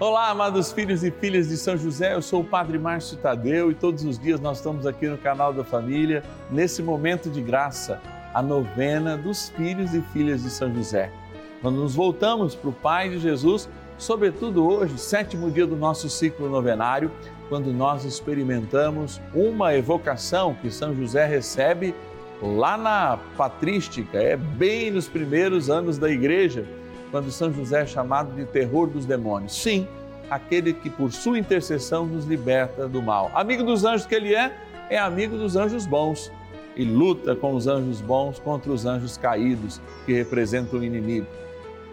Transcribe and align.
Olá, 0.00 0.30
amados 0.30 0.72
filhos 0.72 1.04
e 1.04 1.10
filhas 1.10 1.48
de 1.48 1.56
São 1.56 1.76
José, 1.76 2.14
eu 2.14 2.22
sou 2.22 2.40
o 2.40 2.44
Padre 2.44 2.78
Márcio 2.78 3.16
Tadeu 3.18 3.70
e 3.70 3.74
todos 3.74 4.04
os 4.04 4.18
dias 4.18 4.40
nós 4.40 4.56
estamos 4.56 4.86
aqui 4.86 5.06
no 5.06 5.18
canal 5.18 5.52
da 5.52 5.62
família, 5.62 6.24
nesse 6.50 6.82
momento 6.82 7.30
de 7.30 7.40
graça, 7.40 8.00
a 8.34 8.42
novena 8.42 9.16
dos 9.16 9.50
filhos 9.50 9.94
e 9.94 10.00
filhas 10.12 10.42
de 10.42 10.50
São 10.50 10.74
José. 10.74 11.12
Quando 11.60 11.76
nos 11.76 11.94
voltamos 11.94 12.54
para 12.54 12.70
o 12.70 12.72
Pai 12.72 13.10
de 13.10 13.18
Jesus, 13.18 13.68
sobretudo 13.96 14.66
hoje, 14.66 14.98
sétimo 14.98 15.50
dia 15.50 15.66
do 15.66 15.76
nosso 15.76 16.08
ciclo 16.08 16.48
novenário, 16.48 17.10
quando 17.48 17.72
nós 17.72 18.04
experimentamos 18.04 19.20
uma 19.32 19.74
evocação 19.74 20.54
que 20.54 20.70
São 20.70 20.96
José 20.96 21.26
recebe 21.26 21.94
lá 22.40 22.76
na 22.76 23.18
patrística, 23.36 24.18
é 24.18 24.36
bem 24.36 24.90
nos 24.90 25.06
primeiros 25.06 25.70
anos 25.70 25.96
da 25.96 26.10
igreja 26.10 26.66
quando 27.12 27.30
São 27.30 27.52
José 27.52 27.82
é 27.82 27.86
chamado 27.86 28.34
de 28.34 28.46
terror 28.46 28.88
dos 28.88 29.04
demônios. 29.04 29.54
Sim, 29.54 29.86
aquele 30.30 30.72
que 30.72 30.88
por 30.88 31.12
sua 31.12 31.38
intercessão 31.38 32.06
nos 32.06 32.24
liberta 32.24 32.88
do 32.88 33.02
mal. 33.02 33.30
Amigo 33.34 33.62
dos 33.62 33.84
anjos 33.84 34.06
que 34.06 34.14
ele 34.14 34.34
é, 34.34 34.50
é 34.88 34.98
amigo 34.98 35.36
dos 35.36 35.54
anjos 35.54 35.86
bons 35.86 36.32
e 36.74 36.84
luta 36.84 37.36
com 37.36 37.54
os 37.54 37.66
anjos 37.66 38.00
bons 38.00 38.38
contra 38.38 38.72
os 38.72 38.86
anjos 38.86 39.18
caídos 39.18 39.78
que 40.06 40.12
representam 40.14 40.80
o 40.80 40.84
inimigo. 40.84 41.26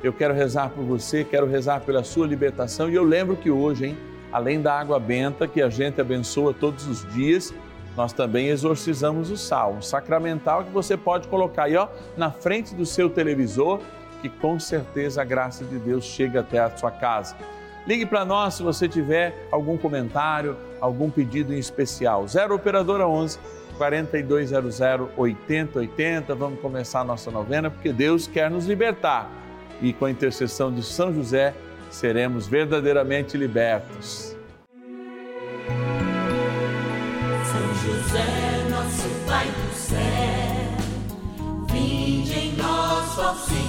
Eu 0.02 0.14
quero 0.14 0.34
rezar 0.34 0.70
por 0.70 0.86
você, 0.86 1.26
quero 1.26 1.46
rezar 1.46 1.82
pela 1.82 2.02
sua 2.02 2.26
libertação 2.26 2.90
e 2.90 2.96
eu 2.96 3.04
lembro 3.04 3.36
que 3.36 3.52
hoje, 3.52 3.88
hein, 3.88 3.98
além 4.32 4.62
da 4.62 4.80
água 4.80 4.98
benta 4.98 5.46
que 5.46 5.62
a 5.62 5.70
gente 5.70 6.00
abençoa 6.00 6.54
todos 6.54 6.88
os 6.88 7.06
dias, 7.14 7.54
nós 7.98 8.14
também 8.14 8.48
exorcizamos 8.48 9.30
o 9.30 9.36
sal, 9.36 9.74
um 9.74 9.82
sacramental 9.82 10.64
que 10.64 10.72
você 10.72 10.96
pode 10.96 11.28
colocar 11.28 11.64
aí 11.64 11.76
ó, 11.76 11.90
na 12.16 12.32
frente 12.32 12.74
do 12.74 12.86
seu 12.86 13.10
televisor 13.10 13.82
que 14.22 14.30
com 14.30 14.60
certeza 14.60 15.22
a 15.22 15.26
graça 15.26 15.64
de 15.64 15.78
Deus 15.78 16.06
chega 16.06 16.42
até 16.42 16.60
a 16.60 16.76
sua 16.76 16.92
casa. 16.92 17.36
Ligue 17.88 18.06
para 18.06 18.24
nós 18.24 18.56
se 18.56 18.64
você 18.64 18.88
tiver 18.88 19.48
algum 19.52 19.78
comentário, 19.78 20.56
algum 20.80 21.10
pedido 21.10 21.54
em 21.54 21.58
especial. 21.58 22.28
0 22.28 22.56
Operadora 22.56 23.08
11 23.08 23.40
4200 23.78 24.80
8080. 25.18 26.36
Vamos 26.36 26.60
começar 26.60 27.02
a 27.02 27.04
nossa 27.04 27.32
novena 27.32 27.70
porque 27.70 27.92
Deus 27.94 28.28
quer 28.28 28.52
nos 28.52 28.66
libertar 28.66 29.30
e 29.82 29.94
com 29.94 30.06
a 30.06 30.12
intercessão 30.12 30.72
de 30.72 30.84
São 30.84 31.14
José 31.14 31.54
seremos 31.90 32.48
verdadeiramente 32.48 33.38
libertos. 33.38 34.36
São 37.46 37.74
José, 37.76 38.70
nosso 38.70 39.10
Pai 39.26 39.48
do 39.48 39.74
céu, 39.74 39.98
vinde 41.72 42.38
em 42.38 42.56
nós, 42.58 43.40
Senhor 43.46 43.69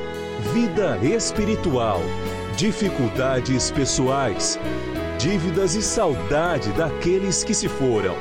vida 0.41 0.97
espiritual, 0.97 2.01
dificuldades 2.57 3.69
pessoais, 3.71 4.59
dívidas 5.17 5.75
e 5.75 5.81
saudade 5.83 6.71
daqueles 6.73 7.43
que 7.43 7.53
se 7.53 7.69
foram. 7.69 8.15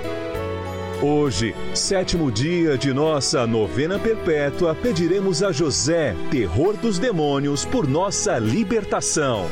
Hoje, 1.03 1.54
sétimo 1.75 2.30
dia 2.30 2.76
de 2.76 2.92
nossa 2.92 3.47
novena 3.47 3.98
perpétua, 3.98 4.75
pediremos 4.75 5.42
a 5.42 5.50
José, 5.50 6.14
terror 6.30 6.76
dos 6.76 6.98
demônios, 6.98 7.64
por 7.64 7.88
nossa 7.88 8.38
libertação. 8.38 9.47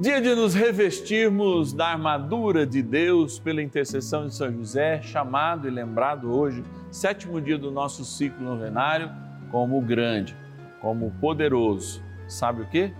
Dia 0.00 0.20
de 0.20 0.34
nos 0.34 0.52
revestirmos 0.52 1.72
da 1.72 1.86
armadura 1.86 2.66
de 2.66 2.82
Deus 2.82 3.38
pela 3.38 3.62
intercessão 3.62 4.26
de 4.26 4.34
São 4.34 4.52
José, 4.52 5.00
chamado 5.00 5.68
e 5.68 5.70
lembrado 5.70 6.36
hoje, 6.36 6.62
sétimo 6.90 7.40
dia 7.40 7.56
do 7.56 7.70
nosso 7.70 8.04
ciclo 8.04 8.44
novenário, 8.44 9.10
como 9.50 9.78
o 9.78 9.80
grande 9.80 10.36
como 10.80 11.10
poderoso. 11.20 12.02
Sabe 12.26 12.62
o 12.62 12.66
que? 12.66 12.92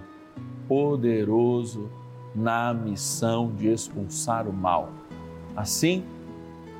Poderoso 0.66 1.90
na 2.34 2.72
missão 2.72 3.52
de 3.54 3.68
expulsar 3.68 4.46
o 4.46 4.52
mal. 4.52 4.90
Assim, 5.56 6.04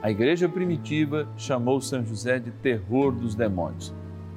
a 0.01 0.11
igreja 0.11 0.49
primitiva 0.49 1.29
chamou 1.37 1.81
São 1.81 2.05
José 2.05 2.39
de 2.39 2.51
terror 2.51 3.13
dos 3.13 3.35
demônios. 3.35 3.93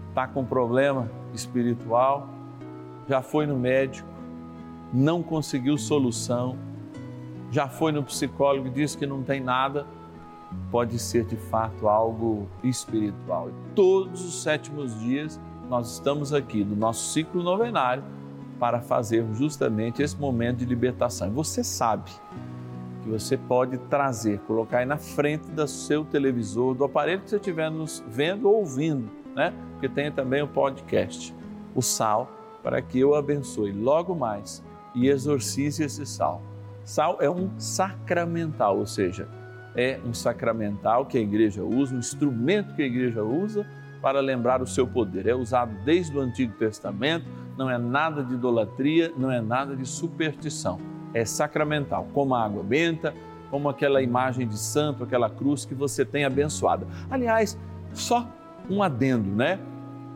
Está 0.09 0.27
com 0.27 0.44
problema 0.44 1.09
espiritual, 1.33 2.27
já 3.07 3.22
foi 3.22 3.45
no 3.45 3.57
médico, 3.57 4.07
não 4.93 5.22
conseguiu 5.22 5.78
solução, 5.78 6.57
já 7.51 7.67
foi 7.67 7.91
no 7.91 8.03
psicólogo 8.03 8.67
e 8.67 8.72
disse 8.72 8.97
que 8.97 9.05
não 9.05 9.22
tem 9.22 9.39
nada, 9.39 9.85
pode 10.72 10.97
ser 10.97 11.25
de 11.25 11.35
fato 11.35 11.88
algo 11.88 12.47
espiritual. 12.63 13.49
E 13.49 13.53
todos 13.75 14.25
os 14.25 14.41
sétimos 14.41 14.99
dias, 14.99 15.39
nós 15.72 15.94
estamos 15.94 16.34
aqui 16.34 16.66
no 16.66 16.76
nosso 16.76 17.14
ciclo 17.14 17.42
novenário 17.42 18.04
para 18.59 18.82
fazer 18.82 19.26
justamente 19.32 20.04
esse 20.04 20.18
momento 20.18 20.58
de 20.58 20.66
libertação. 20.66 21.32
Você 21.32 21.64
sabe 21.64 22.12
que 23.02 23.09
você 23.09 23.38
pode 23.38 23.78
trazer, 23.78 24.40
colocar 24.40 24.80
aí 24.80 24.86
na 24.86 24.98
frente 24.98 25.50
do 25.50 25.66
seu 25.66 26.04
televisor, 26.04 26.76
do 26.76 26.84
aparelho 26.84 27.22
que 27.22 27.30
você 27.30 27.38
estiver 27.38 27.72
nos 27.72 28.04
vendo 28.06 28.50
ou 28.50 28.58
ouvindo, 28.58 29.09
né? 29.34 29.54
Porque 29.72 29.88
tem 29.88 30.12
também 30.12 30.42
o 30.42 30.48
podcast, 30.48 31.34
o 31.74 31.82
sal, 31.82 32.30
para 32.62 32.82
que 32.82 33.00
eu 33.00 33.16
abençoe 33.16 33.72
logo 33.72 34.14
mais 34.14 34.62
e 34.94 35.08
exorcize 35.08 35.82
esse 35.82 36.06
sal. 36.06 36.42
Sal 36.84 37.16
é 37.22 37.30
um 37.30 37.50
sacramental, 37.58 38.78
ou 38.78 38.86
seja, 38.86 39.26
é 39.74 40.02
um 40.06 40.14
sacramental 40.14 41.06
que 41.06 41.18
a 41.18 41.22
igreja 41.22 41.64
usa, 41.64 41.96
um 41.96 42.00
instrumento 42.00 42.76
que 42.76 42.82
a 42.82 42.86
igreja 42.86 43.24
usa 43.24 43.66
para 44.01 44.19
lembrar 44.19 44.62
o 44.62 44.67
seu 44.67 44.88
poder. 44.88 45.28
É 45.28 45.35
usado 45.35 45.73
desde 45.85 46.17
o 46.17 46.22
Antigo 46.22 46.53
Testamento, 46.53 47.25
não 47.57 47.69
é 47.69 47.78
nada 47.78 48.23
de 48.23 48.34
idolatria, 48.34 49.13
não 49.17 49.31
é 49.31 49.39
nada 49.39 49.75
de 49.75 49.85
superstição. 49.85 50.79
É 51.13 51.23
sacramental, 51.25 52.07
como 52.13 52.34
a 52.34 52.44
água 52.44 52.63
benta, 52.63 53.13
como 53.50 53.69
aquela 53.69 54.01
imagem 54.01 54.47
de 54.47 54.57
santo, 54.57 55.03
aquela 55.03 55.29
cruz 55.29 55.66
que 55.66 55.75
você 55.75 56.05
tem 56.05 56.23
abençoada. 56.23 56.87
Aliás, 57.09 57.58
só 57.93 58.28
um 58.70 58.81
adendo, 58.81 59.29
né? 59.29 59.59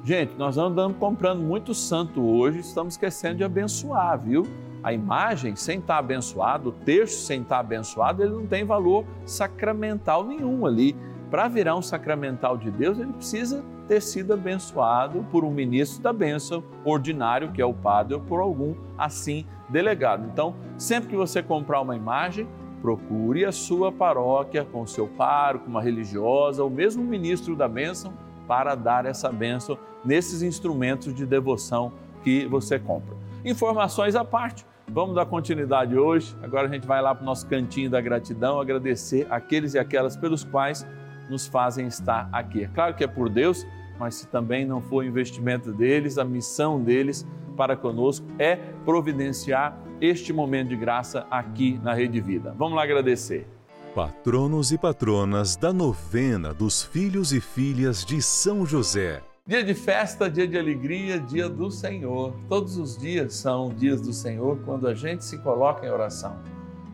Gente, 0.03 0.35
nós 0.37 0.57
andamos 0.57 0.97
comprando 0.97 1.41
muito 1.41 1.73
santo 1.73 2.23
hoje, 2.23 2.59
estamos 2.59 2.93
esquecendo 2.93 3.37
de 3.37 3.43
abençoar, 3.43 4.19
viu? 4.19 4.43
A 4.83 4.93
imagem 4.93 5.55
sem 5.55 5.79
estar 5.79 5.97
abençoado, 5.97 6.69
o 6.69 6.71
terço 6.71 7.25
sem 7.25 7.41
estar 7.41 7.59
abençoado, 7.59 8.23
ele 8.23 8.33
não 8.33 8.45
tem 8.45 8.63
valor 8.63 9.03
sacramental 9.25 10.23
nenhum 10.23 10.65
ali. 10.65 10.95
Para 11.29 11.47
virar 11.47 11.75
um 11.75 11.81
sacramental 11.81 12.55
de 12.55 12.69
Deus, 12.69 12.99
ele 12.99 13.11
precisa 13.11 13.65
ter 13.87 14.01
sido 14.01 14.33
abençoado 14.33 15.25
por 15.31 15.43
um 15.43 15.51
ministro 15.51 16.01
da 16.01 16.11
bênção 16.11 16.63
ordinário, 16.83 17.51
que 17.51 17.61
é 17.61 17.65
o 17.65 17.73
padre, 17.73 18.15
ou 18.15 18.21
por 18.21 18.39
algum 18.39 18.75
assim 18.97 19.45
delegado. 19.69 20.27
Então, 20.31 20.55
sempre 20.77 21.09
que 21.09 21.15
você 21.15 21.41
comprar 21.41 21.81
uma 21.81 21.95
imagem, 21.95 22.47
procure 22.81 23.45
a 23.45 23.51
sua 23.51 23.91
paróquia 23.91 24.65
com 24.65 24.81
o 24.81 24.87
seu 24.87 25.07
pároco, 25.07 25.69
uma 25.69 25.81
religiosa, 25.81 26.63
ou 26.63 26.69
mesmo 26.69 27.03
um 27.03 27.07
ministro 27.07 27.55
da 27.55 27.67
bênção, 27.67 28.13
para 28.47 28.75
dar 28.75 29.05
essa 29.05 29.31
bênção 29.31 29.77
nesses 30.03 30.43
instrumentos 30.43 31.13
de 31.13 31.25
devoção 31.25 31.91
que 32.23 32.45
você 32.45 32.77
compra. 32.77 33.15
Informações 33.43 34.15
à 34.15 34.23
parte 34.23 34.65
Vamos 34.87 35.15
dar 35.15 35.25
continuidade 35.25 35.97
hoje. 35.97 36.35
Agora 36.43 36.67
a 36.67 36.71
gente 36.71 36.85
vai 36.85 37.01
lá 37.01 37.13
para 37.13 37.23
o 37.23 37.25
nosso 37.25 37.47
cantinho 37.47 37.89
da 37.89 37.99
gratidão, 37.99 38.59
agradecer 38.59 39.25
aqueles 39.29 39.73
e 39.73 39.79
aquelas 39.79 40.15
pelos 40.15 40.43
quais 40.43 40.85
nos 41.29 41.47
fazem 41.47 41.87
estar 41.87 42.29
aqui. 42.31 42.63
É 42.63 42.67
claro 42.67 42.95
que 42.95 43.03
é 43.03 43.07
por 43.07 43.29
Deus, 43.29 43.65
mas 43.99 44.15
se 44.15 44.27
também 44.27 44.65
não 44.65 44.81
for 44.81 45.05
investimento 45.05 45.71
deles, 45.71 46.17
a 46.17 46.25
missão 46.25 46.81
deles 46.81 47.25
para 47.55 47.75
conosco 47.75 48.25
é 48.37 48.57
providenciar 48.83 49.77
este 50.01 50.33
momento 50.33 50.69
de 50.69 50.75
graça 50.75 51.25
aqui 51.31 51.79
na 51.81 51.93
Rede 51.93 52.19
Vida. 52.19 52.53
Vamos 52.57 52.75
lá 52.75 52.83
agradecer. 52.83 53.47
Patronos 53.95 54.73
e 54.73 54.77
patronas 54.77 55.55
da 55.55 55.71
novena 55.71 56.53
dos 56.53 56.83
filhos 56.83 57.31
e 57.31 57.39
filhas 57.39 58.03
de 58.03 58.21
São 58.21 58.65
José. 58.65 59.21
Dia 59.47 59.63
de 59.63 59.73
festa, 59.73 60.29
dia 60.29 60.47
de 60.47 60.57
alegria, 60.57 61.19
dia 61.19 61.47
do 61.47 61.71
Senhor. 61.71 62.33
Todos 62.49 62.77
os 62.77 62.97
dias 62.97 63.35
são 63.35 63.69
dias 63.69 64.01
do 64.01 64.11
Senhor 64.11 64.59
quando 64.65 64.87
a 64.87 64.93
gente 64.93 65.23
se 65.23 65.37
coloca 65.37 65.85
em 65.85 65.89
oração. 65.89 66.35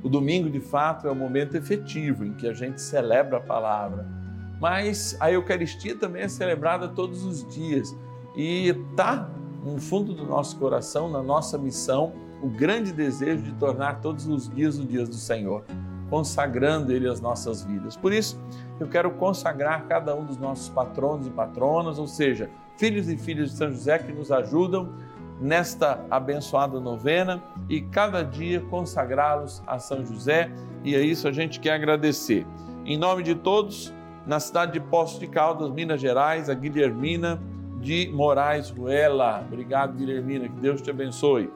O 0.04 0.10
domingo, 0.10 0.50
de 0.50 0.60
fato, 0.60 1.08
é 1.08 1.12
o 1.12 1.16
momento 1.16 1.56
efetivo 1.56 2.26
em 2.26 2.34
que 2.34 2.48
a 2.48 2.54
gente 2.54 2.82
celebra 2.82 3.38
a 3.38 3.42
palavra. 3.42 4.21
Mas 4.62 5.18
a 5.20 5.32
Eucaristia 5.32 5.96
também 5.96 6.22
é 6.22 6.28
celebrada 6.28 6.88
todos 6.88 7.26
os 7.26 7.44
dias 7.48 7.98
e 8.36 8.68
está 8.68 9.28
no 9.66 9.82
fundo 9.82 10.14
do 10.14 10.24
nosso 10.24 10.56
coração, 10.58 11.10
na 11.10 11.24
nossa 11.24 11.58
missão, 11.58 12.14
o 12.44 12.48
grande 12.48 12.94
desejo 12.94 13.42
de 13.42 13.54
tornar 13.54 14.02
todos 14.02 14.28
os 14.28 14.48
dias 14.48 14.78
os 14.78 14.88
dias 14.88 15.10
do 15.10 15.16
Senhor, 15.16 15.64
consagrando 16.12 16.92
Ele 16.92 17.10
as 17.10 17.20
nossas 17.20 17.64
vidas. 17.64 17.98
Por 17.98 18.14
isso, 18.14 18.40
eu 18.80 18.88
quero 18.88 19.10
consagrar 19.12 19.88
cada 19.88 20.16
um 20.16 20.26
dos 20.26 20.38
nossos 20.38 20.70
patronos 20.70 21.26
e 21.26 21.32
patronas, 21.32 21.98
ou 21.98 22.08
seja, 22.08 22.48
filhos 22.78 23.10
e 23.10 23.18
filhas 23.18 23.52
de 23.52 23.58
São 23.58 23.72
José 23.72 23.98
que 23.98 24.12
nos 24.12 24.32
ajudam 24.32 24.94
nesta 25.40 26.06
abençoada 26.10 26.80
novena 26.80 27.42
e 27.68 27.82
cada 27.82 28.24
dia 28.24 28.62
consagrá-los 28.62 29.64
a 29.66 29.80
São 29.80 30.06
José, 30.06 30.52
e 30.84 30.96
é 30.96 31.02
isso 31.02 31.28
a 31.28 31.32
gente 31.32 31.60
quer 31.60 31.74
agradecer. 31.74 32.46
Em 32.86 32.98
nome 32.98 33.24
de 33.24 33.36
todos, 33.36 33.92
na 34.26 34.40
cidade 34.40 34.74
de 34.74 34.80
Poços 34.80 35.20
de 35.20 35.28
Caldas, 35.28 35.70
Minas 35.70 36.00
Gerais, 36.00 36.50
a 36.50 36.54
Guilhermina 36.54 37.42
de 37.80 38.10
Moraes 38.14 38.70
Ruela. 38.70 39.44
Obrigado, 39.48 39.98
Guilhermina, 39.98 40.48
que 40.48 40.60
Deus 40.60 40.82
te 40.82 40.90
abençoe. 40.90 41.50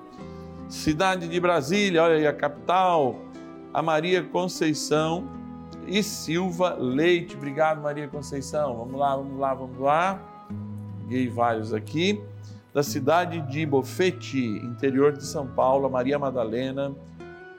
Cidade 0.68 1.28
de 1.28 1.40
Brasília, 1.40 2.04
olha 2.04 2.16
aí 2.16 2.28
a 2.28 2.34
capital, 2.34 3.16
a 3.72 3.82
Maria 3.82 4.24
Conceição 4.24 5.28
e 5.88 6.02
Silva 6.02 6.74
Leite. 6.74 7.36
Obrigado, 7.36 7.82
Maria 7.82 8.08
Conceição. 8.08 8.76
Vamos 8.76 9.00
lá, 9.00 9.16
vamos 9.16 9.40
lá, 9.40 9.54
vamos 9.54 9.80
lá. 9.80 10.20
Peguei 11.02 11.30
vários 11.30 11.74
aqui. 11.74 12.22
Da 12.74 12.82
cidade 12.84 13.40
de 13.42 13.66
Bofete, 13.66 14.40
interior 14.40 15.14
de 15.14 15.24
São 15.24 15.48
Paulo, 15.48 15.90
Maria 15.90 16.18
Madalena. 16.18 16.94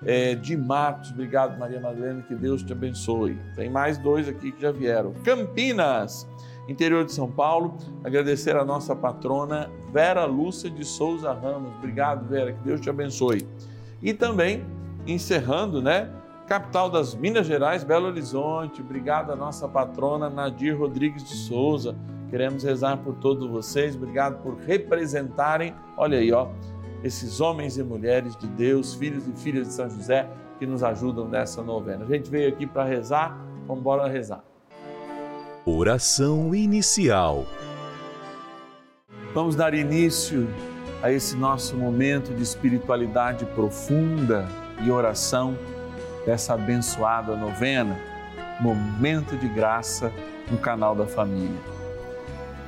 É, 0.04 0.34
de 0.34 0.56
Matos, 0.56 1.10
obrigado, 1.10 1.58
Maria 1.58 1.80
Madalena, 1.80 2.22
que 2.22 2.34
Deus 2.34 2.62
te 2.62 2.72
abençoe. 2.72 3.38
Tem 3.54 3.70
mais 3.70 3.96
dois 3.98 4.28
aqui 4.28 4.52
que 4.52 4.60
já 4.60 4.70
vieram. 4.70 5.12
Campinas, 5.24 6.28
interior 6.68 7.04
de 7.04 7.12
São 7.12 7.30
Paulo. 7.30 7.76
Agradecer 8.04 8.56
a 8.56 8.64
nossa 8.64 8.94
patrona 8.94 9.70
Vera 9.92 10.24
Lúcia 10.24 10.68
de 10.68 10.84
Souza 10.84 11.32
Ramos. 11.32 11.74
Obrigado, 11.78 12.28
Vera, 12.28 12.52
que 12.52 12.62
Deus 12.62 12.80
te 12.80 12.90
abençoe. 12.90 13.46
E 14.02 14.12
também, 14.12 14.64
encerrando, 15.06 15.80
né? 15.80 16.10
capital 16.46 16.88
das 16.88 17.14
Minas 17.14 17.46
Gerais, 17.46 17.82
Belo 17.82 18.06
Horizonte. 18.06 18.80
Obrigado 18.80 19.32
à 19.32 19.36
nossa 19.36 19.68
patrona 19.68 20.30
Nadir 20.30 20.78
Rodrigues 20.78 21.24
de 21.24 21.34
Souza. 21.34 21.96
Queremos 22.30 22.62
rezar 22.62 22.96
por 22.98 23.14
todos 23.16 23.48
vocês. 23.48 23.96
Obrigado 23.96 24.42
por 24.42 24.56
representarem, 24.58 25.74
olha 25.96 26.18
aí, 26.18 26.32
ó, 26.32 26.48
esses 27.02 27.40
homens 27.40 27.76
e 27.76 27.82
mulheres 27.82 28.36
de 28.36 28.46
Deus, 28.46 28.94
filhos 28.94 29.26
e 29.26 29.32
filhas 29.32 29.68
de 29.68 29.74
São 29.74 29.88
José, 29.88 30.28
que 30.58 30.66
nos 30.66 30.82
ajudam 30.82 31.28
nessa 31.28 31.62
novena. 31.62 32.04
A 32.04 32.08
gente 32.08 32.30
veio 32.30 32.48
aqui 32.48 32.66
para 32.66 32.84
rezar, 32.84 33.38
vamos 33.66 33.80
embora 33.80 34.08
rezar. 34.08 34.42
Oração 35.64 36.54
inicial. 36.54 37.44
Vamos 39.34 39.54
dar 39.54 39.74
início 39.74 40.48
a 41.02 41.12
esse 41.12 41.36
nosso 41.36 41.76
momento 41.76 42.34
de 42.34 42.42
espiritualidade 42.42 43.44
profunda 43.46 44.48
e 44.82 44.90
oração 44.90 45.56
dessa 46.24 46.54
abençoada 46.54 47.36
novena, 47.36 47.98
Momento 48.60 49.36
de 49.36 49.48
Graça 49.48 50.12
no 50.50 50.58
canal 50.58 50.94
da 50.94 51.06
Família. 51.06 51.60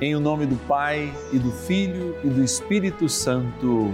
Em 0.01 0.15
o 0.15 0.19
nome 0.19 0.45
do 0.45 0.55
Pai 0.67 1.13
e 1.33 1.39
do 1.39 1.51
Filho 1.51 2.15
e 2.23 2.29
do 2.29 2.43
Espírito 2.43 3.09
Santo. 3.09 3.93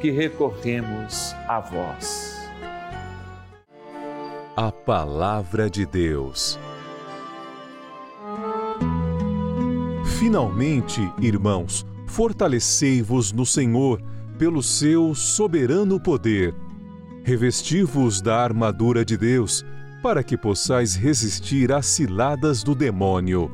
que 0.00 0.10
recorremos 0.10 1.34
a 1.48 1.60
vós. 1.60 2.50
A 4.56 4.70
Palavra 4.70 5.68
de 5.68 5.84
Deus. 5.86 6.58
Finalmente, 10.18 11.00
irmãos, 11.20 11.86
fortalecei-vos 12.06 13.32
no 13.32 13.44
Senhor 13.44 14.00
pelo 14.38 14.62
seu 14.62 15.14
soberano 15.14 16.00
poder 16.00 16.54
Revesti-vos 17.26 18.20
da 18.20 18.36
armadura 18.36 19.02
de 19.02 19.16
Deus, 19.16 19.64
para 20.02 20.22
que 20.22 20.36
possais 20.36 20.94
resistir 20.94 21.72
às 21.72 21.86
ciladas 21.86 22.62
do 22.62 22.74
demônio. 22.74 23.50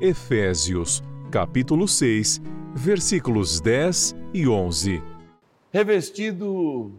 Efésios, 0.00 1.00
capítulo 1.30 1.86
6, 1.86 2.42
versículos 2.74 3.60
10 3.60 4.16
e 4.34 4.48
11. 4.48 5.00
Revestido 5.74 6.92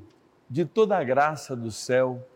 de 0.50 0.66
toda 0.66 0.98
a 0.98 1.04
graça 1.06 1.56
do 1.56 1.72
céu, 1.72 2.28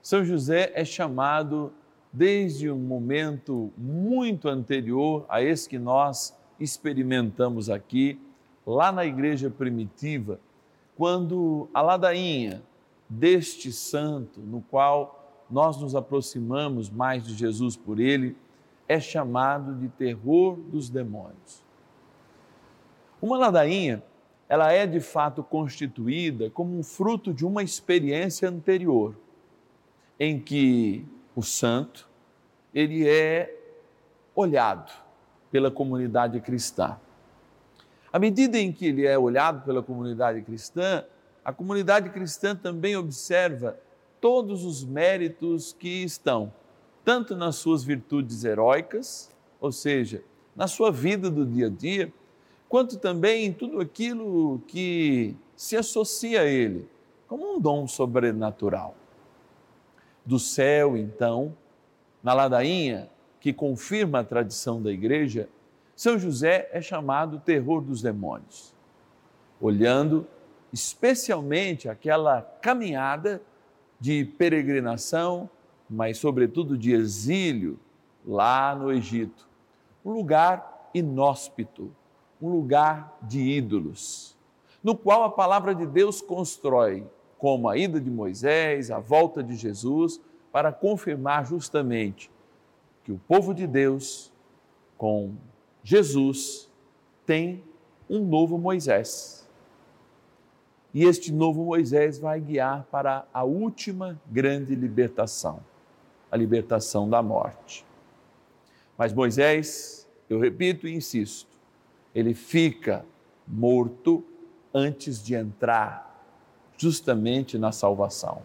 São 0.00 0.24
José 0.24 0.70
é 0.76 0.84
chamado 0.84 1.72
desde 2.12 2.70
um 2.70 2.78
momento 2.78 3.72
muito 3.76 4.48
anterior 4.48 5.26
a 5.28 5.42
esse 5.42 5.68
que 5.68 5.76
nós 5.76 6.38
experimentamos 6.60 7.68
aqui, 7.68 8.16
lá 8.64 8.92
na 8.92 9.04
igreja 9.04 9.50
primitiva, 9.50 10.38
quando 10.96 11.68
a 11.74 11.82
ladainha 11.82 12.62
deste 13.08 13.72
santo, 13.72 14.38
no 14.38 14.60
qual 14.70 15.44
nós 15.50 15.80
nos 15.80 15.96
aproximamos 15.96 16.88
mais 16.88 17.24
de 17.24 17.34
Jesus 17.34 17.76
por 17.76 17.98
ele, 17.98 18.36
é 18.86 19.00
chamado 19.00 19.74
de 19.74 19.88
terror 19.88 20.54
dos 20.54 20.88
demônios. 20.88 21.64
Uma 23.20 23.36
ladainha, 23.36 24.00
ela 24.48 24.72
é 24.72 24.86
de 24.86 25.00
fato 25.00 25.42
constituída 25.42 26.50
como 26.50 26.78
um 26.78 26.82
fruto 26.82 27.34
de 27.34 27.44
uma 27.44 27.62
experiência 27.62 28.48
anterior, 28.48 29.16
em 30.18 30.38
que 30.38 31.04
o 31.34 31.42
santo, 31.42 32.08
ele 32.72 33.06
é 33.08 33.54
olhado 34.34 34.92
pela 35.50 35.70
comunidade 35.70 36.40
cristã. 36.40 36.98
À 38.12 38.18
medida 38.18 38.58
em 38.58 38.72
que 38.72 38.86
ele 38.86 39.06
é 39.06 39.18
olhado 39.18 39.64
pela 39.64 39.82
comunidade 39.82 40.40
cristã, 40.42 41.04
a 41.44 41.52
comunidade 41.52 42.10
cristã 42.10 42.54
também 42.54 42.96
observa 42.96 43.78
todos 44.20 44.64
os 44.64 44.84
méritos 44.84 45.72
que 45.72 46.02
estão 46.02 46.52
tanto 47.04 47.36
nas 47.36 47.56
suas 47.56 47.84
virtudes 47.84 48.42
heróicas, 48.42 49.30
ou 49.60 49.70
seja, 49.70 50.22
na 50.56 50.66
sua 50.66 50.90
vida 50.90 51.30
do 51.30 51.46
dia 51.46 51.66
a 51.66 51.70
dia, 51.70 52.12
quanto 52.68 52.98
também 52.98 53.46
em 53.46 53.52
tudo 53.52 53.80
aquilo 53.80 54.60
que 54.66 55.36
se 55.56 55.76
associa 55.76 56.42
a 56.42 56.44
ele, 56.44 56.88
como 57.26 57.54
um 57.56 57.60
dom 57.60 57.86
sobrenatural. 57.86 58.94
Do 60.24 60.38
céu, 60.38 60.96
então, 60.96 61.56
na 62.22 62.32
ladainha, 62.32 63.08
que 63.40 63.52
confirma 63.52 64.20
a 64.20 64.24
tradição 64.24 64.82
da 64.82 64.90
igreja, 64.90 65.48
São 65.94 66.18
José 66.18 66.68
é 66.72 66.80
chamado 66.80 67.38
terror 67.38 67.80
dos 67.80 68.02
demônios, 68.02 68.74
olhando 69.60 70.26
especialmente 70.72 71.88
aquela 71.88 72.42
caminhada 72.60 73.40
de 74.00 74.24
peregrinação 74.24 75.48
mas 75.88 76.18
sobretudo 76.18 76.76
de 76.76 76.92
exílio 76.92 77.78
lá 78.26 78.74
no 78.74 78.92
Egito. 78.92 79.48
Um 80.04 80.12
lugar 80.12 80.90
inóspito, 80.92 81.92
um 82.40 82.50
lugar 82.50 83.18
de 83.22 83.40
ídolos, 83.40 84.36
no 84.82 84.96
qual 84.96 85.24
a 85.24 85.30
palavra 85.30 85.74
de 85.74 85.86
Deus 85.86 86.20
constrói, 86.20 87.06
como 87.38 87.68
a 87.68 87.76
ida 87.76 88.00
de 88.00 88.10
Moisés, 88.10 88.90
a 88.90 88.98
volta 88.98 89.42
de 89.42 89.56
Jesus, 89.56 90.20
para 90.52 90.72
confirmar 90.72 91.46
justamente 91.46 92.30
que 93.04 93.12
o 93.12 93.20
povo 93.28 93.54
de 93.54 93.66
Deus, 93.66 94.32
com 94.96 95.34
Jesus, 95.82 96.68
tem 97.24 97.62
um 98.08 98.24
novo 98.24 98.56
Moisés 98.58 99.46
e 100.96 101.04
este 101.04 101.30
novo 101.30 101.62
Moisés 101.62 102.18
vai 102.18 102.40
guiar 102.40 102.86
para 102.90 103.26
a 103.30 103.44
última 103.44 104.18
grande 104.30 104.74
libertação 104.74 105.60
a 106.30 106.36
libertação 106.38 107.06
da 107.06 107.22
morte. 107.22 107.84
Mas 108.96 109.12
Moisés, 109.12 110.08
eu 110.28 110.40
repito 110.40 110.88
e 110.88 110.94
insisto, 110.94 111.55
ele 112.16 112.32
fica 112.32 113.04
morto 113.46 114.24
antes 114.72 115.22
de 115.22 115.34
entrar 115.34 116.24
justamente 116.78 117.58
na 117.58 117.72
salvação. 117.72 118.40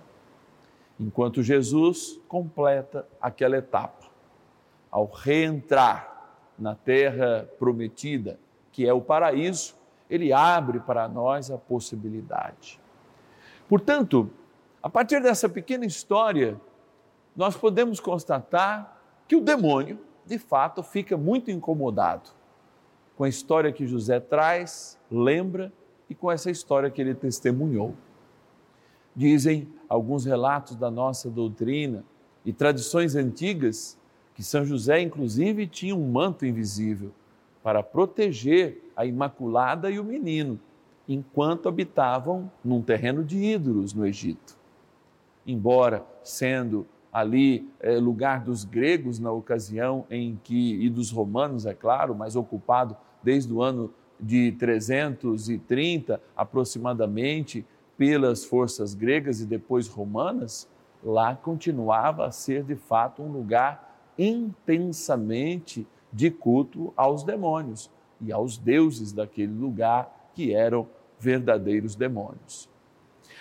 Enquanto 0.99 1.41
Jesus 1.41 2.19
completa 2.27 3.07
aquela 3.21 3.55
etapa, 3.55 4.07
ao 4.91 5.05
reentrar 5.05 6.33
na 6.59 6.75
terra 6.75 7.49
prometida, 7.57 8.37
que 8.73 8.85
é 8.85 8.91
o 8.91 8.99
paraíso, 8.99 9.73
ele 10.09 10.33
abre 10.33 10.81
para 10.81 11.07
nós 11.07 11.49
a 11.49 11.57
possibilidade. 11.57 12.77
Portanto, 13.69 14.29
a 14.83 14.89
partir 14.89 15.21
dessa 15.21 15.47
pequena 15.47 15.85
história, 15.85 16.59
nós 17.33 17.55
podemos 17.55 18.01
constatar 18.01 19.01
que 19.29 19.35
o 19.37 19.39
demônio, 19.41 19.97
de 20.25 20.37
fato, 20.37 20.83
fica 20.83 21.15
muito 21.15 21.49
incomodado 21.49 22.40
com 23.21 23.25
a 23.25 23.29
história 23.29 23.71
que 23.71 23.85
José 23.85 24.19
traz, 24.19 24.97
lembra 25.11 25.71
e 26.09 26.15
com 26.15 26.31
essa 26.31 26.49
história 26.49 26.89
que 26.89 26.99
ele 26.99 27.13
testemunhou. 27.13 27.93
Dizem 29.15 29.67
alguns 29.87 30.25
relatos 30.25 30.75
da 30.75 30.89
nossa 30.89 31.29
doutrina 31.29 32.03
e 32.43 32.51
tradições 32.51 33.15
antigas 33.15 33.95
que 34.33 34.41
São 34.41 34.65
José, 34.65 35.01
inclusive, 35.01 35.67
tinha 35.67 35.95
um 35.95 36.11
manto 36.11 36.47
invisível 36.47 37.11
para 37.61 37.83
proteger 37.83 38.91
a 38.95 39.05
Imaculada 39.05 39.91
e 39.91 39.99
o 39.99 40.03
menino, 40.03 40.59
enquanto 41.07 41.69
habitavam 41.69 42.51
num 42.65 42.81
terreno 42.81 43.23
de 43.23 43.37
ídolos 43.37 43.93
no 43.93 44.03
Egito. 44.03 44.57
Embora 45.45 46.03
sendo 46.23 46.87
ali 47.13 47.69
é, 47.81 47.99
lugar 47.99 48.43
dos 48.43 48.63
gregos 48.63 49.19
na 49.19 49.31
ocasião 49.31 50.07
em 50.09 50.39
que, 50.43 50.83
e 50.83 50.89
dos 50.89 51.11
romanos, 51.11 51.67
é 51.67 51.73
claro, 51.75 52.15
mas 52.15 52.35
ocupado 52.35 52.97
desde 53.23 53.51
o 53.53 53.61
ano 53.61 53.93
de 54.19 54.51
330 54.53 56.21
aproximadamente 56.35 57.65
pelas 57.97 58.45
forças 58.45 58.93
gregas 58.93 59.41
e 59.41 59.45
depois 59.45 59.87
romanas, 59.87 60.67
lá 61.03 61.35
continuava 61.35 62.25
a 62.25 62.31
ser 62.31 62.63
de 62.63 62.75
fato 62.75 63.21
um 63.21 63.31
lugar 63.31 64.11
intensamente 64.17 65.87
de 66.11 66.29
culto 66.29 66.93
aos 66.95 67.23
demônios 67.23 67.89
e 68.19 68.31
aos 68.31 68.57
deuses 68.57 69.11
daquele 69.11 69.53
lugar 69.53 70.29
que 70.33 70.53
eram 70.53 70.87
verdadeiros 71.19 71.95
demônios. 71.95 72.69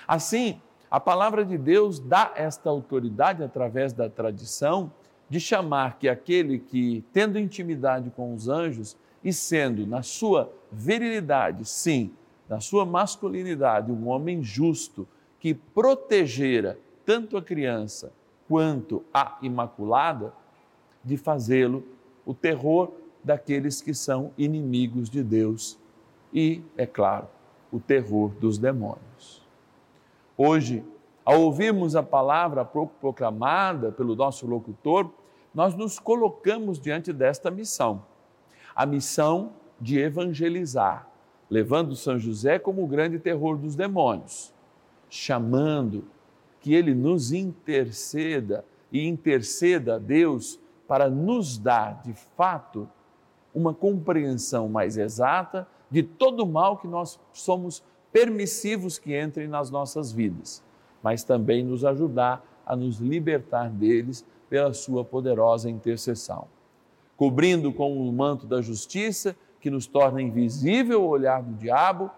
Assim, 0.06 0.60
a 0.90 0.99
palavra 0.99 1.44
de 1.44 1.56
Deus 1.56 1.99
dá 1.99 2.32
esta 2.34 2.68
autoridade 2.68 3.42
através 3.42 3.92
da 3.92 4.08
tradição 4.08 4.92
de 5.28 5.38
chamar 5.38 5.99
que 5.99 6.08
aquele 6.08 6.58
que, 6.58 7.04
tendo 7.12 7.38
intimidade 7.38 8.10
com 8.10 8.34
os 8.34 8.49
anjos 8.49 8.96
e 9.23 9.33
sendo 9.33 9.87
na 9.87 10.03
sua 10.03 10.53
virilidade, 10.71 11.65
sim, 11.65 12.12
na 12.49 12.61
sua 12.61 12.85
masculinidade, 12.85 13.93
um 13.93 14.09
homem 14.09 14.43
justo 14.43 15.07
que 15.39 15.55
protegera 15.55 16.79
tanto 17.05 17.37
a 17.37 17.43
criança 17.43 18.12
quanto 18.49 19.05
a 19.12 19.39
imaculada, 19.43 20.33
de 21.03 21.17
fazê-lo 21.17 21.83
o 22.27 22.35
terror 22.35 22.93
daqueles 23.25 23.81
que 23.81 23.95
são 23.95 24.33
inimigos 24.37 25.09
de 25.09 25.23
Deus 25.23 25.79
e, 26.33 26.62
é 26.77 26.85
claro, 26.87 27.29
o 27.73 27.81
terror 27.81 28.31
dos 28.41 28.59
demônios. 28.59 29.43
Hoje, 30.37 30.85
ao 31.25 31.41
ouvirmos 31.43 31.95
a 31.95 32.03
palavra 32.03 32.65
proclamada 32.65 33.93
pelo 33.93 34.17
nosso 34.17 34.47
locutor, 34.47 35.11
nós 35.55 35.75
nos 35.75 35.99
colocamos 35.99 36.81
diante 36.81 37.12
desta 37.12 37.50
missão, 37.50 38.05
a 38.75 38.87
missão 38.87 39.53
de 39.81 39.99
evangelizar, 39.99 41.09
levando 41.49 41.97
São 41.97 42.19
José 42.19 42.59
como 42.59 42.85
o 42.85 42.87
grande 42.87 43.19
terror 43.19 43.57
dos 43.57 43.75
demônios, 43.75 44.53
chamando 45.09 46.05
que 46.61 46.75
ele 46.75 46.95
nos 46.95 47.33
interceda 47.33 48.65
e 48.93 49.07
interceda 49.07 49.97
a 49.97 49.99
Deus 49.99 50.61
para 50.87 51.09
nos 51.09 51.57
dar, 51.57 52.03
de 52.03 52.12
fato, 52.37 52.89
uma 53.55 53.73
compreensão 53.73 54.69
mais 54.69 54.97
exata 54.97 55.67
de 55.91 56.03
todo 56.03 56.45
o 56.45 56.47
mal 56.47 56.79
que 56.79 56.87
nós 56.87 57.19
somos 57.33 57.83
permissivos 58.12 58.99
que 58.99 59.19
entrem 59.19 59.49
nas 59.49 59.71
nossas 59.71 60.12
vidas, 60.12 60.62
mas 61.03 61.25
também 61.25 61.65
nos 61.65 61.85
ajudar 61.85 62.45
a 62.67 62.77
nos 62.77 62.99
libertar 62.99 63.71
deles 63.71 64.25
pela 64.49 64.73
sua 64.73 65.05
poderosa 65.05 65.71
intercessão. 65.71 66.47
Cobrindo 67.21 67.71
com 67.71 67.99
o 67.99 68.11
manto 68.11 68.47
da 68.47 68.62
justiça, 68.62 69.37
que 69.61 69.69
nos 69.69 69.87
torna 69.87 70.23
invisível 70.23 71.03
o 71.03 71.09
olhar 71.09 71.43
do 71.43 71.53
diabo, 71.53 72.11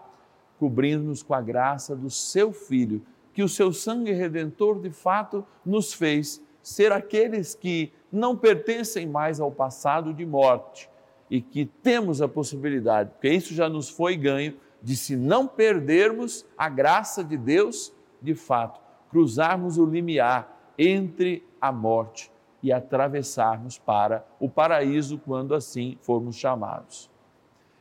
cobrindo-nos 0.57 1.21
com 1.21 1.33
a 1.33 1.41
graça 1.41 1.93
do 1.93 2.09
seu 2.09 2.53
Filho, 2.53 3.05
que 3.33 3.43
o 3.43 3.49
seu 3.49 3.73
sangue 3.73 4.13
redentor 4.13 4.79
de 4.79 4.89
fato 4.91 5.45
nos 5.65 5.93
fez 5.93 6.41
ser 6.61 6.93
aqueles 6.93 7.53
que 7.53 7.91
não 8.09 8.37
pertencem 8.37 9.05
mais 9.05 9.41
ao 9.41 9.51
passado 9.51 10.13
de 10.13 10.25
morte 10.25 10.89
e 11.29 11.41
que 11.41 11.65
temos 11.65 12.21
a 12.21 12.27
possibilidade, 12.29 13.09
porque 13.09 13.27
isso 13.27 13.53
já 13.53 13.67
nos 13.67 13.89
foi 13.89 14.15
ganho, 14.15 14.55
de 14.81 14.95
se 14.95 15.17
não 15.17 15.45
perdermos 15.45 16.45
a 16.57 16.69
graça 16.69 17.21
de 17.21 17.35
Deus, 17.35 17.91
de 18.21 18.35
fato, 18.35 18.79
cruzarmos 19.09 19.77
o 19.77 19.85
limiar 19.85 20.71
entre 20.77 21.45
a 21.59 21.73
morte 21.73 22.31
e 22.63 22.71
atravessarmos 22.71 23.77
para 23.77 24.25
o 24.39 24.49
paraíso 24.49 25.19
quando 25.19 25.53
assim 25.53 25.97
formos 26.01 26.37
chamados. 26.37 27.11